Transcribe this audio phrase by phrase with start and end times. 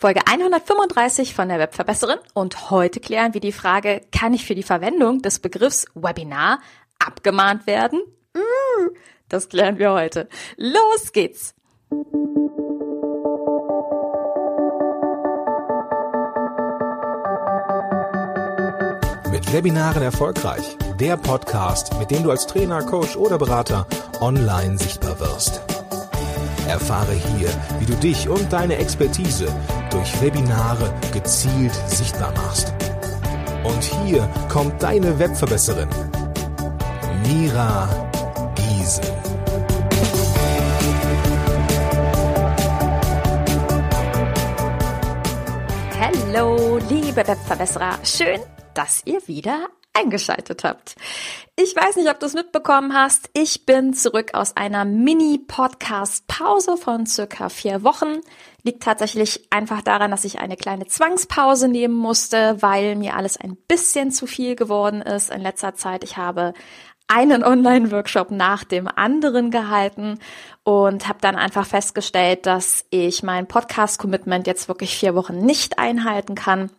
[0.00, 4.62] Folge 135 von der Webverbesserin und heute klären wir die Frage, kann ich für die
[4.62, 6.60] Verwendung des Begriffs Webinar
[6.98, 8.00] abgemahnt werden?
[8.34, 8.94] Uh,
[9.28, 10.26] das klären wir heute.
[10.56, 11.54] Los geht's!
[19.30, 20.78] Mit Webinaren erfolgreich.
[20.98, 23.86] Der Podcast, mit dem du als Trainer, Coach oder Berater
[24.22, 25.60] online sichtbar wirst.
[26.66, 29.52] Erfahre hier, wie du dich und deine Expertise
[29.90, 32.72] durch Webinare gezielt sichtbar machst.
[33.64, 35.88] Und hier kommt deine Webverbesserin,
[37.26, 37.88] Mira
[38.54, 39.04] Giesen.
[46.00, 47.98] Hallo, liebe Webverbesserer.
[48.04, 48.40] Schön,
[48.74, 50.96] dass ihr wieder eingeschaltet habt.
[51.56, 53.28] Ich weiß nicht, ob du es mitbekommen hast.
[53.34, 58.20] Ich bin zurück aus einer Mini-Podcast-Pause von circa vier Wochen.
[58.62, 63.56] Liegt tatsächlich einfach daran, dass ich eine kleine Zwangspause nehmen musste, weil mir alles ein
[63.68, 66.04] bisschen zu viel geworden ist in letzter Zeit.
[66.04, 66.54] Ich habe
[67.08, 70.20] einen Online-Workshop nach dem anderen gehalten
[70.62, 76.36] und habe dann einfach festgestellt, dass ich mein Podcast-Commitment jetzt wirklich vier Wochen nicht einhalten
[76.36, 76.70] kann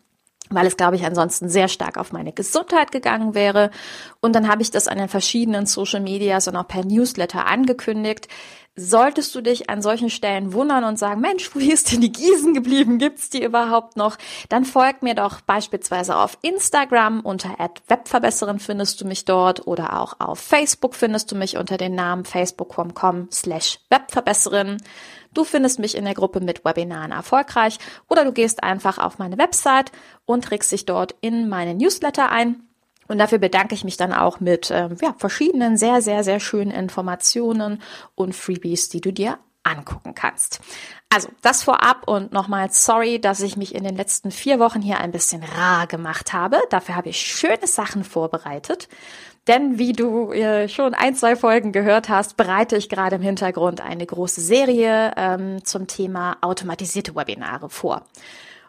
[0.55, 3.71] weil es, glaube ich, ansonsten sehr stark auf meine Gesundheit gegangen wäre.
[4.19, 8.27] Und dann habe ich das an den verschiedenen Social Medias und auch per Newsletter angekündigt.
[8.77, 12.53] Solltest du dich an solchen Stellen wundern und sagen, Mensch, wo ist denn die Gießen
[12.53, 12.99] geblieben?
[12.99, 14.17] Gibt's die überhaupt noch?
[14.47, 20.15] Dann folg mir doch beispielsweise auf Instagram unter @webverbesserin findest du mich dort oder auch
[20.19, 24.77] auf Facebook findest du mich unter dem Namen facebook.com slash webverbesserin.
[25.33, 27.77] Du findest mich in der Gruppe mit Webinaren erfolgreich
[28.09, 29.91] oder du gehst einfach auf meine Website
[30.25, 32.67] und trägst dich dort in meine Newsletter ein.
[33.07, 36.71] Und dafür bedanke ich mich dann auch mit ähm, ja, verschiedenen sehr, sehr, sehr schönen
[36.71, 37.81] Informationen
[38.15, 40.61] und Freebies, die du dir angucken kannst.
[41.09, 44.99] Also das vorab und nochmal sorry, dass ich mich in den letzten vier Wochen hier
[44.99, 46.59] ein bisschen rar gemacht habe.
[46.69, 48.87] Dafür habe ich schöne Sachen vorbereitet.
[49.47, 53.81] Denn wie du äh, schon ein, zwei Folgen gehört hast, bereite ich gerade im Hintergrund
[53.81, 58.05] eine große Serie ähm, zum Thema automatisierte Webinare vor.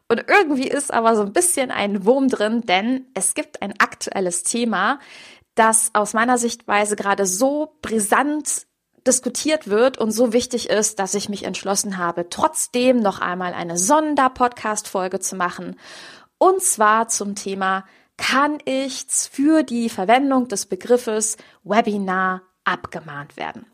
[0.09, 4.43] Und irgendwie ist aber so ein bisschen ein Wurm drin, denn es gibt ein aktuelles
[4.45, 4.99] Thema,
[5.55, 8.67] das aus meiner Sichtweise gerade so brisant
[9.07, 13.77] diskutiert wird und so wichtig ist, dass ich mich entschlossen habe, trotzdem noch einmal eine
[13.77, 15.77] Sonder-Podcast-Folge zu machen.
[16.39, 17.85] Und zwar zum Thema,
[18.23, 23.67] kann ich für die Verwendung des Begriffes Webinar abgemahnt werden?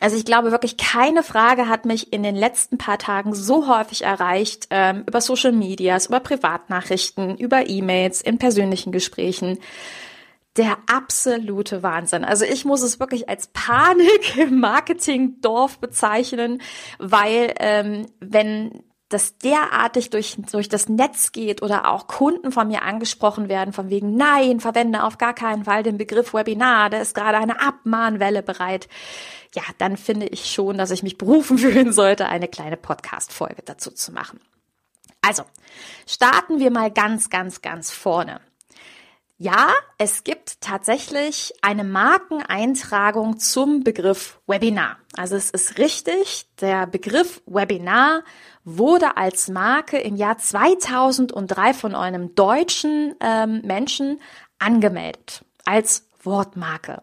[0.00, 4.02] Also ich glaube wirklich, keine Frage hat mich in den letzten paar Tagen so häufig
[4.02, 9.60] erreicht, ähm, über Social Medias, über Privatnachrichten, über E-Mails, in persönlichen Gesprächen.
[10.56, 12.24] Der absolute Wahnsinn.
[12.24, 16.60] Also ich muss es wirklich als Panik im Marketingdorf bezeichnen,
[16.98, 18.82] weil ähm, wenn
[19.14, 23.88] das derartig durch, durch das Netz geht oder auch Kunden von mir angesprochen werden, von
[23.88, 28.42] wegen, nein, verwende auf gar keinen Fall den Begriff Webinar, da ist gerade eine Abmahnwelle
[28.42, 28.88] bereit.
[29.54, 33.92] Ja, dann finde ich schon, dass ich mich berufen fühlen sollte, eine kleine Podcast-Folge dazu
[33.92, 34.40] zu machen.
[35.22, 35.44] Also,
[36.06, 38.40] starten wir mal ganz, ganz, ganz vorne.
[39.44, 44.96] Ja, es gibt tatsächlich eine Markeneintragung zum Begriff Webinar.
[45.18, 48.22] Also es ist richtig, der Begriff Webinar
[48.64, 54.18] wurde als Marke im Jahr 2003 von einem deutschen ähm, Menschen
[54.58, 57.02] angemeldet als Wortmarke.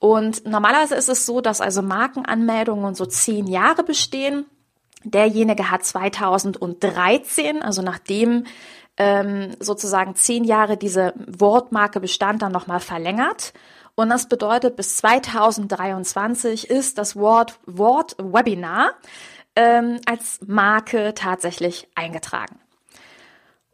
[0.00, 4.46] Und normalerweise ist es so, dass also Markenanmeldungen so zehn Jahre bestehen.
[5.04, 8.42] Derjenige hat 2013, also nachdem
[8.96, 13.52] ähm, sozusagen zehn Jahre diese Wortmarke bestand, dann nochmal verlängert.
[13.94, 18.92] Und das bedeutet, bis 2023 ist das Wort, Wort Webinar
[19.54, 22.60] ähm, als Marke tatsächlich eingetragen.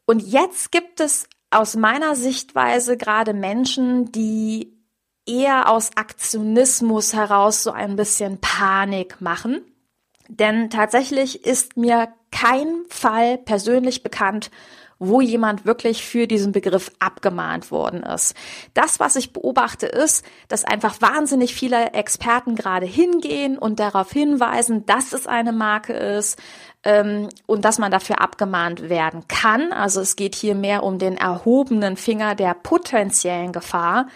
[0.06, 4.72] Und jetzt gibt es aus meiner Sichtweise gerade Menschen, die
[5.26, 9.62] eher aus Aktionismus heraus so ein bisschen Panik machen.
[10.28, 14.50] Denn tatsächlich ist mir kein Fall persönlich bekannt,
[14.98, 18.36] wo jemand wirklich für diesen Begriff abgemahnt worden ist.
[18.72, 24.86] Das, was ich beobachte, ist, dass einfach wahnsinnig viele Experten gerade hingehen und darauf hinweisen,
[24.86, 26.38] dass es eine Marke ist,
[26.84, 29.72] ähm, und dass man dafür abgemahnt werden kann.
[29.72, 34.06] Also es geht hier mehr um den erhobenen Finger der potenziellen Gefahr.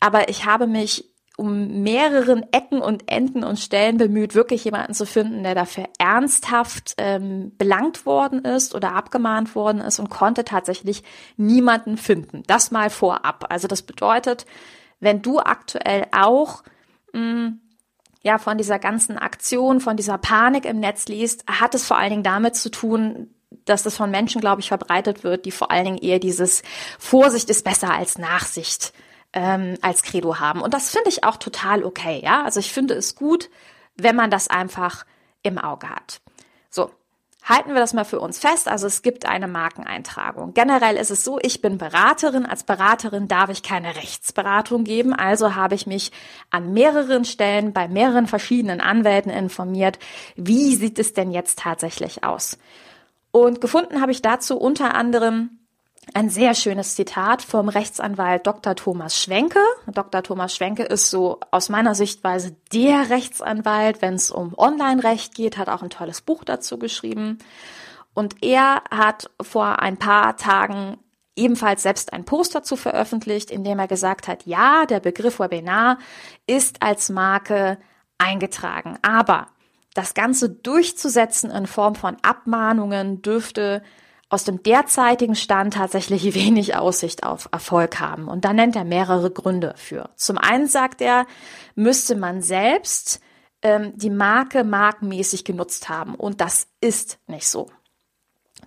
[0.00, 5.06] Aber ich habe mich um mehreren Ecken und Enden und Stellen bemüht, wirklich jemanden zu
[5.06, 11.02] finden, der dafür ernsthaft ähm, belangt worden ist oder abgemahnt worden ist und konnte tatsächlich
[11.36, 12.42] niemanden finden.
[12.46, 13.46] Das mal vorab.
[13.48, 14.44] Also das bedeutet,
[15.00, 16.62] wenn du aktuell auch
[17.12, 17.60] mh, mm,
[18.22, 22.10] ja von dieser ganzen Aktion, von dieser Panik im Netz liest, hat es vor allen
[22.10, 23.30] Dingen damit zu tun,
[23.64, 26.62] dass das von Menschen, glaube ich, verbreitet wird, die vor allen Dingen eher dieses
[26.98, 28.92] Vorsicht ist besser als Nachsicht
[29.32, 30.60] ähm, als Credo haben.
[30.60, 32.44] Und das finde ich auch total okay, ja.
[32.44, 33.50] Also ich finde es gut,
[33.96, 35.04] wenn man das einfach
[35.42, 36.20] im Auge hat.
[36.70, 36.90] So,
[37.44, 38.68] Halten wir das mal für uns fest.
[38.68, 40.54] Also es gibt eine Markeneintragung.
[40.54, 42.46] Generell ist es so, ich bin Beraterin.
[42.46, 45.12] Als Beraterin darf ich keine Rechtsberatung geben.
[45.12, 46.12] Also habe ich mich
[46.50, 49.98] an mehreren Stellen bei mehreren verschiedenen Anwälten informiert.
[50.36, 52.58] Wie sieht es denn jetzt tatsächlich aus?
[53.32, 55.58] Und gefunden habe ich dazu unter anderem
[56.14, 58.74] ein sehr schönes Zitat vom Rechtsanwalt Dr.
[58.74, 59.60] Thomas Schwenke.
[59.86, 60.22] Dr.
[60.22, 65.68] Thomas Schwenke ist so aus meiner Sichtweise der Rechtsanwalt, wenn es um Online-Recht geht, hat
[65.68, 67.38] auch ein tolles Buch dazu geschrieben.
[68.14, 70.98] Und er hat vor ein paar Tagen
[71.34, 75.98] ebenfalls selbst ein Post dazu veröffentlicht, in dem er gesagt hat, ja, der Begriff Webinar
[76.46, 77.78] ist als Marke
[78.18, 79.46] eingetragen, aber
[79.94, 83.82] das Ganze durchzusetzen in Form von Abmahnungen dürfte
[84.32, 88.28] aus dem derzeitigen Stand tatsächlich wenig Aussicht auf Erfolg haben.
[88.28, 90.10] Und da nennt er mehrere Gründe für.
[90.16, 91.26] Zum einen sagt er,
[91.74, 93.20] müsste man selbst
[93.62, 96.14] ähm, die Marke markenmäßig genutzt haben.
[96.14, 97.70] Und das ist nicht so.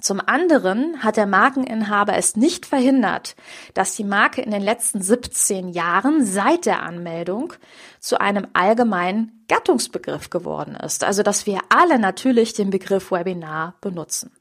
[0.02, 3.36] Zum anderen hat der Markeninhaber es nicht verhindert,
[3.74, 7.54] dass die Marke in den letzten 17 Jahren seit der Anmeldung
[8.00, 11.04] zu einem allgemeinen Gattungsbegriff geworden ist.
[11.04, 14.32] Also dass wir alle natürlich den Begriff Webinar benutzen.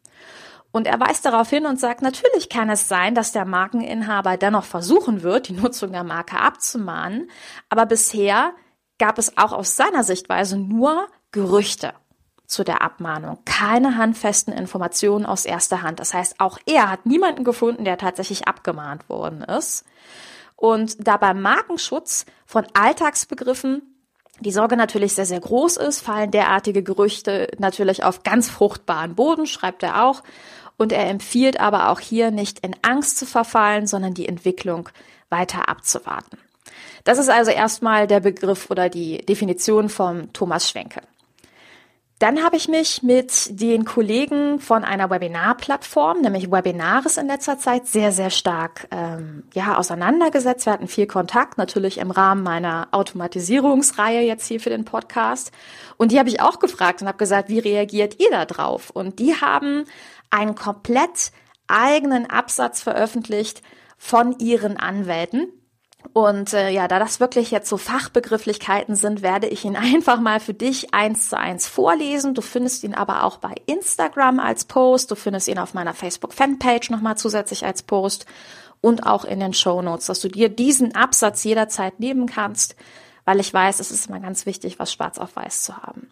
[0.74, 4.64] Und er weist darauf hin und sagt, natürlich kann es sein, dass der Markeninhaber dennoch
[4.64, 7.30] versuchen wird, die Nutzung der Marke abzumahnen.
[7.68, 8.54] Aber bisher
[8.98, 11.92] gab es auch aus seiner Sichtweise nur Gerüchte
[12.48, 13.38] zu der Abmahnung.
[13.44, 16.00] Keine handfesten Informationen aus erster Hand.
[16.00, 19.84] Das heißt, auch er hat niemanden gefunden, der tatsächlich abgemahnt worden ist.
[20.56, 23.94] Und da beim Markenschutz von Alltagsbegriffen
[24.40, 29.46] die Sorge natürlich sehr, sehr groß ist, fallen derartige Gerüchte natürlich auf ganz fruchtbaren Boden,
[29.46, 30.24] schreibt er auch
[30.76, 34.88] und er empfiehlt aber auch hier nicht in Angst zu verfallen, sondern die Entwicklung
[35.28, 36.38] weiter abzuwarten.
[37.04, 41.02] Das ist also erstmal der Begriff oder die Definition von Thomas Schwenke.
[42.20, 47.88] Dann habe ich mich mit den Kollegen von einer Webinar-Plattform, nämlich Webinaris in letzter Zeit,
[47.88, 50.64] sehr, sehr stark ähm, ja, auseinandergesetzt.
[50.64, 55.50] Wir hatten viel Kontakt, natürlich im Rahmen meiner Automatisierungsreihe jetzt hier für den Podcast.
[55.96, 58.90] Und die habe ich auch gefragt und habe gesagt, wie reagiert ihr da drauf?
[58.90, 59.84] Und die haben
[60.34, 61.32] einen komplett
[61.68, 63.62] eigenen Absatz veröffentlicht
[63.96, 65.48] von ihren Anwälten.
[66.12, 70.40] Und äh, ja, da das wirklich jetzt so Fachbegrifflichkeiten sind, werde ich ihn einfach mal
[70.40, 72.34] für dich eins zu eins vorlesen.
[72.34, 75.10] Du findest ihn aber auch bei Instagram als Post.
[75.10, 78.26] Du findest ihn auf meiner Facebook-Fanpage nochmal zusätzlich als Post
[78.80, 82.76] und auch in den Show Notes, dass du dir diesen Absatz jederzeit nehmen kannst,
[83.24, 86.10] weil ich weiß, es ist immer ganz wichtig, was schwarz auf weiß zu haben.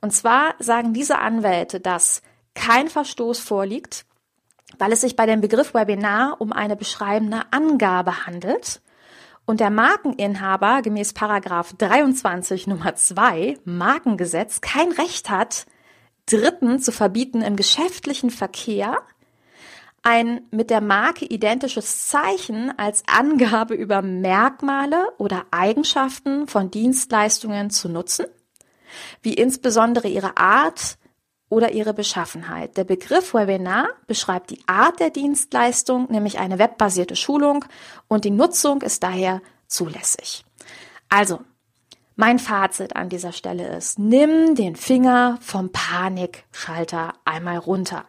[0.00, 2.22] Und zwar sagen diese Anwälte, dass
[2.56, 4.04] kein Verstoß vorliegt,
[4.78, 8.80] weil es sich bei dem Begriff Webinar um eine beschreibende Angabe handelt.
[9.44, 15.66] Und der Markeninhaber gemäß Paragraph 23 Nummer 2 Markengesetz kein Recht hat,
[16.28, 18.98] Dritten zu verbieten im geschäftlichen Verkehr
[20.06, 27.88] ein mit der Marke identisches Zeichen als Angabe über Merkmale oder Eigenschaften von Dienstleistungen zu
[27.88, 28.26] nutzen,
[29.22, 30.96] wie insbesondere ihre Art,
[31.48, 32.76] oder ihre Beschaffenheit.
[32.76, 37.64] Der Begriff Webinar beschreibt die Art der Dienstleistung, nämlich eine webbasierte Schulung
[38.08, 40.44] und die Nutzung ist daher zulässig.
[41.08, 41.40] Also,
[42.16, 48.04] mein Fazit an dieser Stelle ist, nimm den Finger vom Panikschalter einmal runter.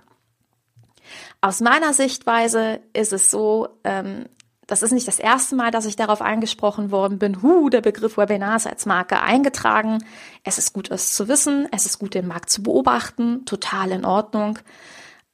[1.42, 4.26] Aus meiner Sichtweise ist es so, ähm,
[4.68, 7.42] das ist nicht das erste Mal, dass ich darauf angesprochen worden bin.
[7.42, 10.04] Hu, der Begriff Webinars als Marke eingetragen.
[10.44, 11.68] Es ist gut, es zu wissen.
[11.72, 13.46] Es ist gut, den Markt zu beobachten.
[13.46, 14.60] Total in Ordnung.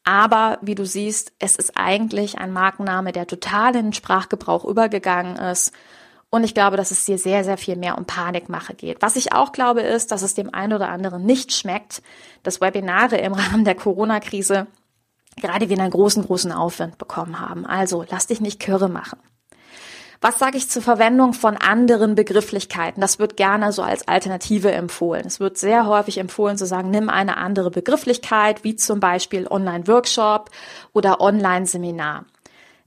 [0.03, 5.37] Aber wie du siehst, es ist eigentlich ein Markenname, der total in den Sprachgebrauch übergegangen
[5.37, 5.71] ist.
[6.29, 9.01] Und ich glaube, dass es hier sehr, sehr viel mehr um Panikmache geht.
[9.01, 12.01] Was ich auch glaube, ist, dass es dem einen oder anderen nicht schmeckt,
[12.43, 14.67] dass Webinare im Rahmen der Corona-Krise
[15.41, 17.65] gerade wieder einen großen, großen Aufwand bekommen haben.
[17.65, 19.19] Also lass dich nicht kirre machen.
[20.23, 23.01] Was sage ich zur Verwendung von anderen Begrifflichkeiten?
[23.01, 25.25] Das wird gerne so als Alternative empfohlen.
[25.25, 30.49] Es wird sehr häufig empfohlen zu sagen, nimm eine andere Begrifflichkeit, wie zum Beispiel Online-Workshop
[30.93, 32.23] oder Online-Seminar.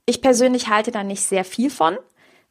[0.07, 1.97] Ich persönlich halte da nicht sehr viel von,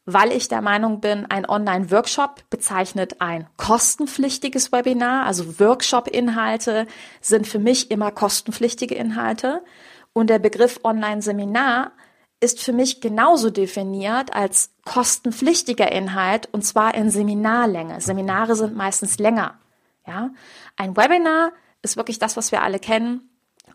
[0.06, 5.26] weil ich der Meinung bin, ein Online-Workshop bezeichnet ein kostenpflichtiges Webinar.
[5.26, 6.86] Also Workshop-Inhalte
[7.20, 9.64] sind für mich immer kostenpflichtige Inhalte.
[10.12, 11.90] Und der Begriff Online-Seminar
[12.38, 18.00] ist für mich genauso definiert als kostenpflichtiger Inhalt und zwar in Seminarlänge.
[18.00, 19.58] Seminare sind meistens länger.
[20.06, 20.30] Ja,
[20.76, 21.50] ein Webinar
[21.82, 23.28] ist wirklich das, was wir alle kennen.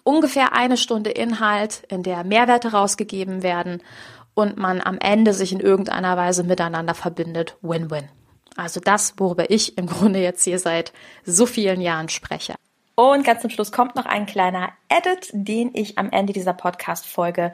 [0.04, 3.84] ungefähr eine Stunde Inhalt, in der Mehrwerte rausgegeben werden
[4.34, 7.58] und man am Ende sich in irgendeiner Weise miteinander verbindet.
[7.62, 8.10] Win-win.
[8.56, 12.56] Also das, worüber ich im Grunde jetzt hier seit so vielen Jahren spreche.
[12.96, 17.54] Und ganz zum Schluss kommt noch ein kleiner Edit, den ich am Ende dieser Podcast-Folge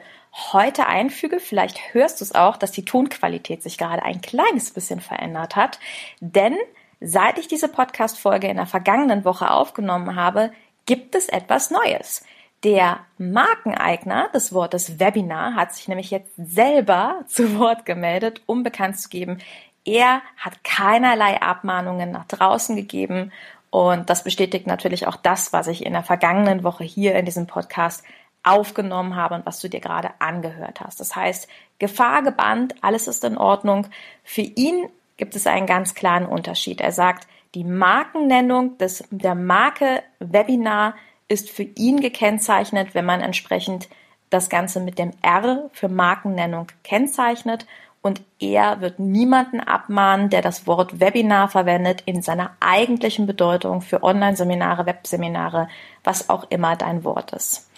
[0.52, 1.40] heute einfüge.
[1.40, 5.78] Vielleicht hörst du es auch, dass die Tonqualität sich gerade ein kleines bisschen verändert hat.
[6.20, 6.56] Denn
[7.00, 10.52] seit ich diese Podcast-Folge in der vergangenen Woche aufgenommen habe,
[10.86, 12.24] gibt es etwas Neues.
[12.64, 18.98] Der Markeneigner des Wortes Webinar hat sich nämlich jetzt selber zu Wort gemeldet, um bekannt
[18.98, 19.38] zu geben,
[19.84, 23.32] er hat keinerlei Abmahnungen nach draußen gegeben
[23.70, 27.46] und das bestätigt natürlich auch das, was ich in der vergangenen Woche hier in diesem
[27.46, 28.04] Podcast
[28.42, 31.00] aufgenommen habe und was du dir gerade angehört hast.
[31.00, 31.48] Das heißt,
[31.78, 33.86] Gefahr gebannt, alles ist in Ordnung.
[34.24, 36.80] Für ihn gibt es einen ganz klaren Unterschied.
[36.80, 40.94] Er sagt, die Markennennung des, der Marke Webinar
[41.28, 43.88] ist für ihn gekennzeichnet, wenn man entsprechend
[44.30, 47.66] das Ganze mit dem R für Markennennung kennzeichnet
[48.00, 54.02] und er wird niemanden abmahnen, der das Wort Webinar verwendet in seiner eigentlichen Bedeutung für
[54.02, 55.68] Online-Seminare, Webseminare,
[56.04, 57.68] was auch immer dein Wort ist.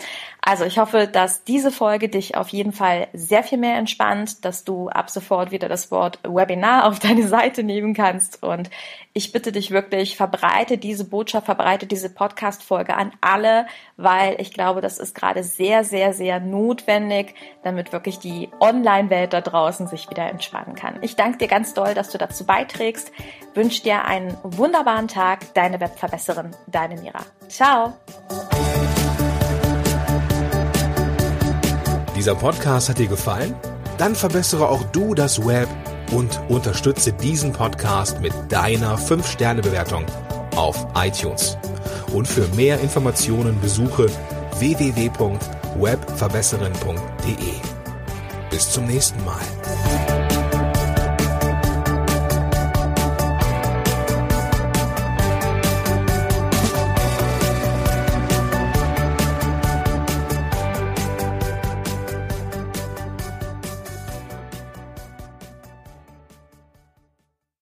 [0.42, 4.64] Also ich hoffe, dass diese Folge dich auf jeden Fall sehr viel mehr entspannt, dass
[4.64, 8.42] du ab sofort wieder das Wort Webinar auf deine Seite nehmen kannst.
[8.42, 8.70] Und
[9.12, 13.66] ich bitte dich wirklich, verbreite diese Botschaft, verbreite diese Podcast-Folge an alle,
[13.96, 19.40] weil ich glaube, das ist gerade sehr, sehr, sehr notwendig, damit wirklich die Online-Welt da
[19.40, 20.98] draußen sich wieder entspannen kann.
[21.02, 23.12] Ich danke dir ganz doll, dass du dazu beiträgst.
[23.54, 25.52] Wünsche dir einen wunderbaren Tag.
[25.54, 27.20] Deine Webverbesserin, deine Mira.
[27.48, 27.94] Ciao.
[32.20, 33.54] Dieser Podcast hat dir gefallen?
[33.96, 35.70] Dann verbessere auch du das Web
[36.12, 40.04] und unterstütze diesen Podcast mit deiner 5-Sterne-Bewertung
[40.54, 41.56] auf iTunes.
[42.12, 44.08] Und für mehr Informationen besuche
[44.58, 47.54] www.webverbesserin.de.
[48.50, 50.09] Bis zum nächsten Mal.